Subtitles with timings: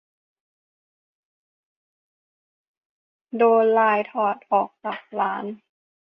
[3.37, 5.45] โดนไลน์ถอดออกจากร้าน